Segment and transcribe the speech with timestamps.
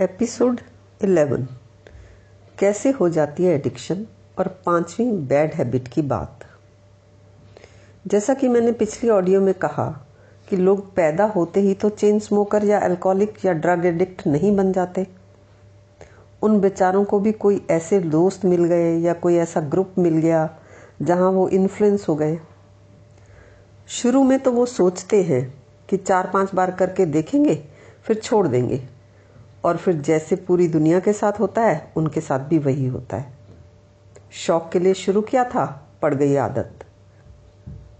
[0.00, 0.60] Episode
[1.00, 1.46] 11
[2.58, 4.06] कैसे हो जाती है एडिक्शन?
[4.38, 6.44] और पांचवी बैड हैबिट की बात।
[8.06, 10.06] जैसा कि मैंने पिछली ऑडियो में कहा
[10.48, 14.72] कि लोग पैदा होते ही तो चेन स्मोकर या अल्कोहलिक या ड्रग एडिक्ट नहीं बन
[14.72, 15.06] जाते।
[16.42, 20.48] उन बेचारों को भी कोई ऐसे दोस्त मिल गए या कोई ऐसा ग्रुप मिल गया
[21.02, 22.38] जहाँ वो इन्फ्लुएंस हो गए।
[23.88, 25.42] शुरू में तो वो सोचते हैं
[25.88, 27.54] कि चार पाँच बार करके देखेंगे,
[28.02, 28.99] फिर छोड़ देंगे।
[29.64, 33.32] और फिर जैसे पूरी दुनिया के साथ होता है, उनके साथ भी वही होता है।
[34.32, 36.72] शौक के लिए शुरू किया था, पड़ गई आदत।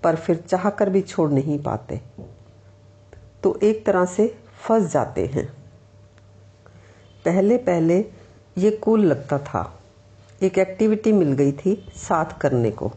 [0.02, 2.00] पर फिर चाह कर भी छोड़ नहीं पाते।
[3.42, 5.52] तो एक तरह से फंस जाते हैं।
[7.24, 8.04] पहले पहले
[8.58, 9.78] ये कूल लगता था।
[10.42, 12.92] एक एक्टिविटी मिल गई थी साथ करने को।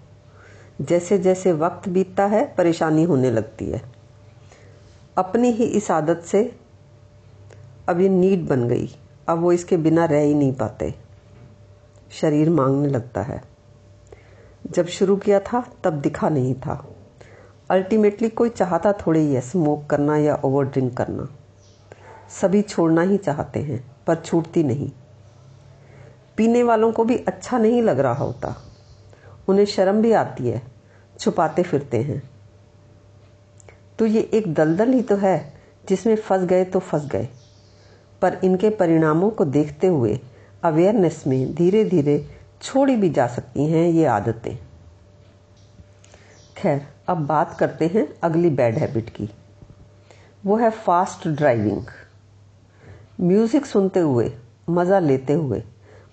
[0.81, 3.81] जैसे जैसे वक्त बीतता है, परेशानी होने लगती है।
[5.17, 6.59] अपनी ही इस आदत से
[7.89, 8.95] अब ये नीड बन गई।
[9.27, 10.95] अब वो इसके बिना रह ही नहीं पाते।
[12.11, 13.43] शरीर मांगने लगता है।
[14.71, 16.95] जब शुरू किया था, तब दिखा नहीं था।
[17.69, 21.29] अल्टीमेटली कोई चाहता थोड़े ही है, स्मोक करना या ओवर ड्रिंक करना।
[22.29, 24.91] सभी छोड़ना ही चाहते हैं, पर छूटती नहीं।
[26.37, 28.55] पीने वालों को भी अच्छा नहीं लग रहा होता।
[29.47, 30.61] उन्हें शर्म भी आती है,
[31.19, 32.29] छुपाते फिरते हैं।
[33.99, 35.53] तो ये एक दलदल ही तो है,
[35.89, 37.27] जिसमें फंस गए तो फंस गए।
[38.23, 40.19] पर इनके परिणामों को देखते हुए
[40.63, 42.25] अवेयरनेस में धीरे धीरे
[42.61, 44.55] छोड़ी भी जा सकती हैं ये आदतें।
[46.57, 49.29] खैर, अब बात करते हैं अगली बैड हैबिट की।
[50.45, 51.83] वो है फास्ट ड्राइविंग
[53.21, 54.31] म्यूज़िक सुनते हुए,
[54.69, 55.63] मज़ा लेते हुए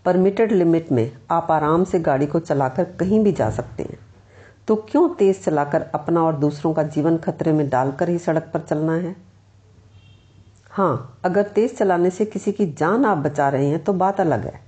[0.05, 3.99] परमिटेड लिमिट में आप आराम से गाड़ी को चलाकर कहीं भी जा सकते हैं।
[4.69, 8.61] तो क्यों तेज़ चलाकर अपना और दूसरों का जीवन खतरे में डालकर ही सड़क पर
[8.61, 9.17] चलना है?
[10.71, 14.45] हाँ अगर तेज चलाने से किसी की जान आप बचा रहे हैं तो बात अलग
[14.47, 14.61] है।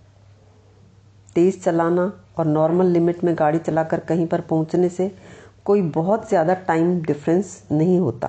[1.36, 5.10] तेज चलाना और नॉर्मल लिमिट में गाड़ी चलाकर कहीं पर पहुँचने से
[5.64, 8.28] कोई बहुत ज़्यादा टाइम डिफरेंस नहीं होता।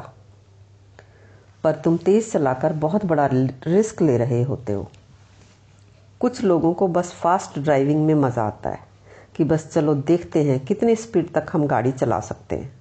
[1.63, 4.87] पर तुम तेज चलाकर बहुत बड़ा रिस्क ले रहे होते हो।
[6.21, 8.79] कुछ लोगों को बस फास्ट ड्राइविंग में मज़ा आता है
[9.35, 12.71] कि बस चलो देखते हैं कितनी स्पीड तक हम गाड़ी चला सकते हैं।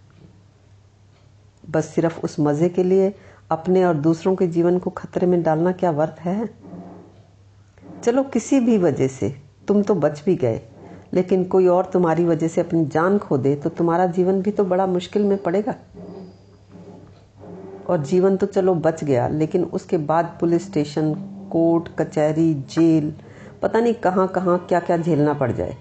[1.64, 3.14] बस सिर्फ़ उस मज़े के लिए
[3.52, 6.48] अपने और दूसरों के जीवन को खतरे में डालना क्या वर्थ है?
[8.04, 9.34] चलो, किसी भी वजह से,
[9.68, 10.60] तुम तो बच भी गए,
[11.14, 14.64] लेकिन कोई और तुम्हारी वजह से अपनी जान खो दे तो तुम्हारा जीवन भी तो
[14.64, 15.74] बड़ा मुश्किल में पड़ेगा।
[17.88, 21.14] और जीवन तो चलो बच गया, लेकिन उसके बाद पुलिस स्टेशन,
[21.50, 23.12] कोर्ट, कचहरी, जेल,
[23.62, 25.76] पता नहीं कहाँ कहाँ क्या क्या झेलना पड़ जाए।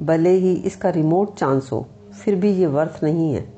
[0.00, 3.57] भले ही इसका रिमोट चांस हो, फिर भी ये वर्थ नहीं है।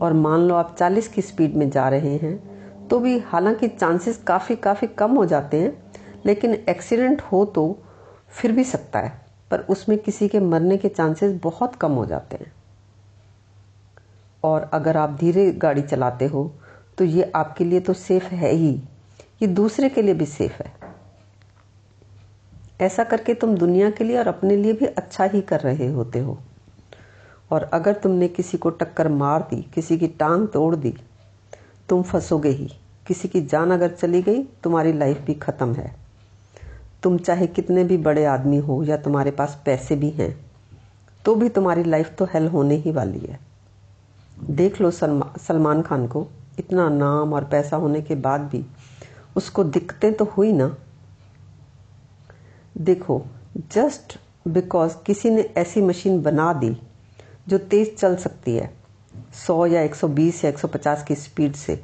[0.00, 4.16] और मान लो आप 40 की स्पीड में जा रहे हैं तो भी हालाँकि चांसेस
[4.16, 5.72] काफ़ी काफ़ी कम हो जाते हैं,
[6.26, 7.78] लेकिन एक्सीडेंट हो तो
[8.30, 9.12] फिर भी सकता है,
[9.50, 12.52] पर उसमें किसी के मरने के चांसेस बहुत कम हो जाते हैं।
[14.42, 16.50] और अगर आप धीरे गाड़ी चलाते हो
[16.98, 18.70] तो ये आपके लिए तो सेफ़ है ही,
[19.42, 20.74] ये दूसरे के लिए भी सेफ़ है।
[22.80, 26.18] ऐसा करके तुम दुनिया के लिए और अपने लिए भी अच्छा ही कर रहे होते
[26.18, 26.38] हो।
[27.50, 30.94] और अगर तुमने किसी को टक्कर मार दी किसी की टांग तोड़ दी
[31.88, 32.70] तुम फंसोगे ही।
[33.06, 35.94] किसी की जान अगर चली गई तुम्हारी लाइफ भी ख़त्म है।
[37.02, 40.34] तुम चाहे कितने भी बड़े आदमी हो या तुम्हारे पास पैसे भी हैं
[41.24, 43.38] तो भी तुम्हारी लाइफ तो हेल होने ही वाली है।
[44.40, 46.26] देख लो सलमा, सलमान खान को।
[46.58, 48.64] इतना नाम और पैसा होने के बाद भी
[49.36, 50.76] उसको दिक्कतें तो हुई ना।
[52.78, 53.22] देखो
[53.72, 54.18] जस्ट
[54.48, 56.76] बिकॉज़ किसी ने ऐसी मशीन बना दी
[57.46, 58.70] जो तेज चल सकती है
[59.36, 61.78] 100 या 120 या 150 की स्पीड से।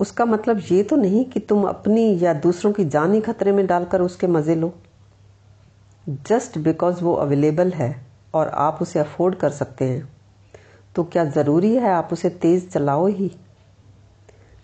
[0.00, 3.66] उसका मतलब ये तो नहीं कि तुम अपनी या दूसरों की जान ही खतरे में
[3.66, 4.72] डालकर उसके मज़े लो।
[6.06, 7.94] जस्ट बिकॉज़ वो अवेलेबल है
[8.34, 10.08] और आप उसे अफोर्ड कर सकते हैं
[10.94, 13.28] तो क्या ज़रूरी है आप उसे तेज़ चलाओ ही?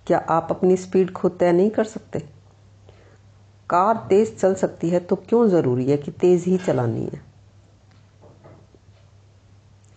[0.07, 2.19] क्या आप अपनी स्पीड खुद तय नहीं कर सकते?
[3.71, 7.32] कार तेज़ चल सकती है तो क्यों ज़रूरी है कि तेज़ ही चलानी है?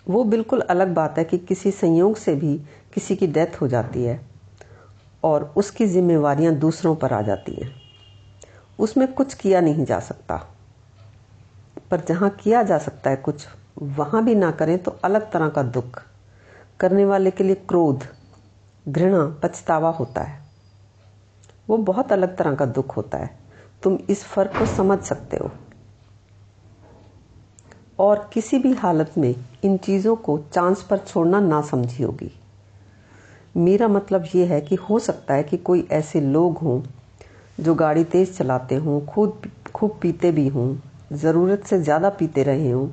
[0.09, 2.61] वो बिल्कुल अलग बात है कि किसी संयोग से भी
[2.93, 4.21] किसी की डेथ हो जाती है
[5.23, 7.81] और उसकी जिम्मेवारियाँ दूसरों पर आ जाती हैं।
[8.79, 10.55] उसमें कुछ किया नहीं जा सकता।
[11.91, 13.47] पर जहाँ किया जा सकता है कुछ,
[13.81, 16.03] वहाँ भी ना करें तो अलग तरह का दुख।
[16.79, 18.03] करने वाले के लिए क्रोध,
[18.87, 20.45] घृणा, पछतावा होता है।
[21.69, 23.39] वो बहुत अलग तरह का दुख होता है।
[23.83, 25.51] तुम इस फ़र्क को समझ सकते हो।
[27.99, 32.31] और किसी भी हालत में इन चीज़ों को चांस पर छोड़ना ना समझी होगी
[33.57, 36.81] मेरा मतलब ये है कि हो सकता है कि कोई ऐसे लोग हों
[37.59, 40.75] जो गाड़ी तेज चलाते हों, खुद खूब पीते भी हों,
[41.13, 42.87] ज़रूरत से ज़्यादा पीते रहे हों,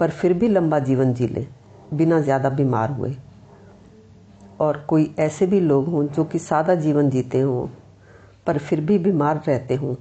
[0.00, 1.46] पर फिर भी लंबा जीवन जी ले,
[1.94, 3.14] बिना ज़्यादा बीमार हुए
[4.60, 7.66] और कोई ऐसे भी लोग हों जो कि सादा जीवन जीते हों,
[8.46, 9.94] पर फिर भी बीमार रहते हों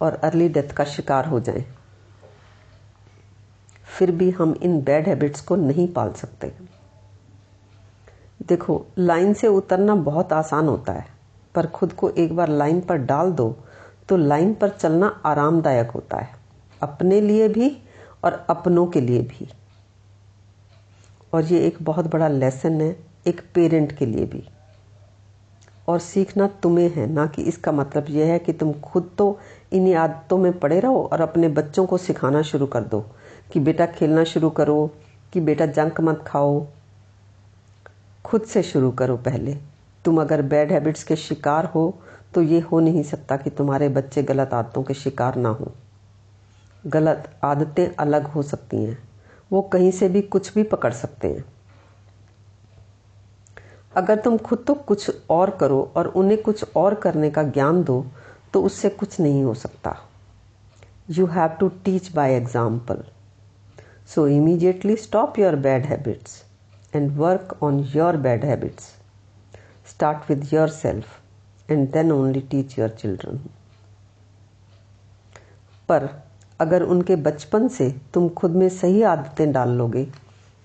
[0.00, 1.64] और अर्ली डेथ का शिकार हो जाएँ।
[3.98, 6.52] फिर भी हम इन बैड हैबिट्स को नहीं पाल सकते।
[8.48, 11.06] देखो लाइन से उतरना बहुत आसान होता है,
[11.54, 13.54] पर खुद को एक बार लाइन पर डाल दो
[14.08, 16.28] तो लाइन पर चलना आरामदायक होता है,
[16.80, 17.70] अपने लिए भी
[18.24, 19.48] और अपनों के लिए भी।
[21.32, 22.96] और ये एक बहुत बड़ा लेसन है,
[23.26, 24.42] एक पेरेंट के लिए भी।
[25.88, 29.38] और सीखना तुम्हें है, ना कि इसका मतलब यह है कि तुम खुद तो
[29.72, 33.04] इन्हीं आदतों में पड़े रहो और अपने बच्चों को सिखाना शुरू कर दो।
[33.50, 34.90] कि बेटा खेलना शुरू करो,
[35.32, 36.66] कि बेटा जंक मत खाओ।
[38.24, 39.56] खुद से शुरू करो पहले।
[40.04, 41.98] तुम अगर बैड हैबिट्स के शिकार हो
[42.34, 45.72] तो ये हो नहीं सकता कि तुम्हारे बच्चे गलत आदतों के शिकार ना हो।
[46.84, 48.98] गलत आदतें अलग हो सकती हैं।
[49.50, 51.44] वो कहीं से भी कुछ भी पकड़ सकते हैं।
[53.96, 58.04] अगर तुम खुद तो कुछ और करो और उन्हें कुछ और करने का ज्ञान दो
[58.54, 59.96] तो उससे कुछ नहीं हो सकता।
[61.10, 63.04] You have to teach by example
[64.14, 66.44] so immediately stop your bad habits
[66.94, 68.84] and work on your bad habits
[69.90, 71.04] start with yourself
[71.70, 73.36] and then only teach your children
[75.88, 76.08] पर
[76.60, 80.06] अगर उनके बचपन से तुम खुद में सही आदतें डाल लोगे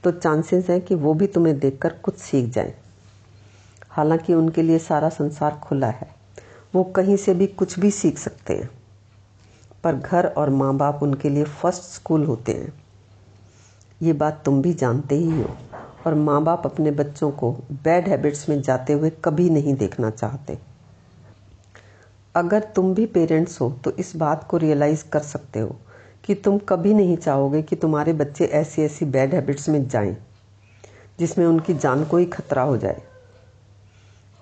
[0.04, 2.74] तो चांसेस हैं कि वो भी तुम्हें देखकर कुछ सीख जाएँ।
[3.90, 6.08] हालाँकि उनके लिए सारा संसार खुला है,
[6.76, 8.70] वो कहीं से भी कुछ भी सीख सकते हैं।
[9.84, 12.83] पर घर और माँ बाप उनके लिए फ़र्स्ट स्कूल होते हैं।
[14.04, 15.56] ये बात तुम भी जानते ही हो।
[16.08, 17.52] और माँ बाप अपने बच्चों को
[17.84, 20.58] बैड हैबिट्स में जाते हुए कभी नहीं देखना चाहते।
[22.36, 25.76] अगर तुम भी पेरेंट्स हो तो इस बात को रियलाइज़ कर सकते हो
[26.24, 30.16] कि तुम कभी नहीं चाहोगे कि तुम्हारे बच्चे ऐसी ऐसी बैड हैबिट्स में जाएँ,
[31.20, 33.02] जिसमें उनकी जान को ही खतरा हो जाए।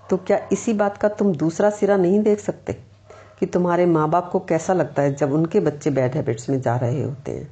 [0.03, 2.73] तो क्या इसी बात का तुम दूसरा सिरा नहीं देख सकते
[3.39, 6.75] कि तुम्हारे माँ बाप को कैसा लगता है जब उनके बच्चे बैड हैबिट्स में जा
[6.77, 7.47] रहे होते हैं?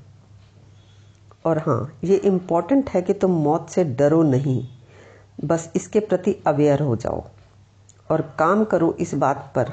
[1.46, 4.68] और हाँ ये इंपॉर्टेंट है कि तुम मौत से डरो नहीं।
[5.46, 7.24] बस इसके प्रति अवेयर हो जाओ
[8.10, 9.70] और काम करो इस बात पर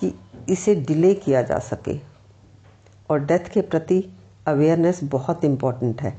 [0.00, 0.12] कि
[0.48, 1.98] इसे डिले किया जा सके।
[3.10, 4.04] और डेथ के प्रति
[4.48, 6.16] अवेयरनेस बहुत इंपॉर्टेंट है।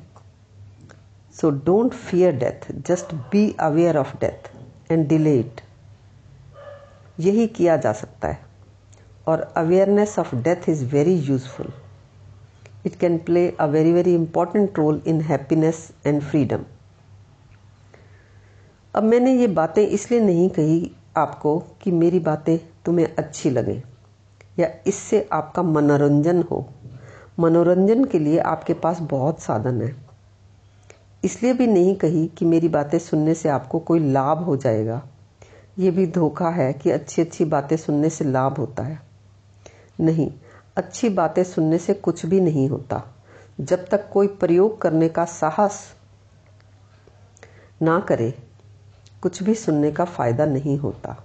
[1.35, 4.51] So don't fear death just be aware of death
[4.91, 5.61] and delay it
[7.19, 8.39] यही किया जा सकता है।
[9.27, 11.71] और awareness of death is very useful
[12.85, 16.63] it can play a very very important role in happiness and freedom
[18.93, 23.81] अब मैंने ये बातें इसलिए नहीं कही आपको कि मेरी बातें तुम्हें अच्छी लगें,
[24.59, 26.65] या इससे आपका मनोरंजन हो।
[27.39, 29.95] मनोरंजन के लिए आपके पास बहुत साधन है।
[31.23, 35.01] इसलिए भी नहीं कही कि मेरी बातें सुनने से आपको कोई लाभ हो जाएगा।
[35.79, 38.99] ये भी धोखा है कि अच्छी अच्छी बातें सुनने से लाभ होता है।
[39.99, 40.31] नहीं
[40.77, 43.03] अच्छी बातें सुनने से कुछ भी नहीं होता।
[43.61, 45.81] जब तक कोई प्रयोग करने का साहस
[47.81, 48.33] ना करे,
[49.23, 51.15] कुछ भी सुनने का फ़ायदा नहीं होता।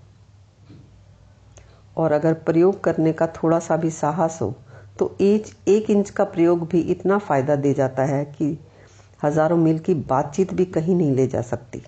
[1.96, 4.54] और अगर प्रयोग करने का थोड़ा सा भी साहस हो
[4.98, 8.58] तो एज एक इंच का प्रयोग भी इतना फ़ायदा दे जाता है कि
[9.22, 11.82] हज़ारों मील की बातचीत भी कहीं नहीं ले जा सकती।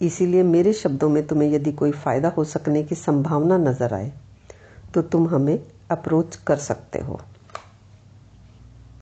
[0.00, 4.12] इसीलिए मेरे शब्दों में तुम्हें यदि कोई फ़ायदा हो सकने की संभावना नज़र आए
[4.94, 5.58] तो तुम हमें
[5.90, 7.20] अप्रोच कर सकते हो।